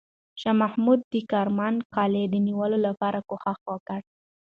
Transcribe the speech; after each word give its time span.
شاه 0.41 0.55
محمود 0.61 0.99
د 1.11 1.13
کرمان 1.31 1.75
قلعه 1.95 2.25
د 2.29 2.35
نیولو 2.47 2.77
لپاره 2.87 3.19
کوښښ 3.29 3.59
وکړ. 3.71 3.99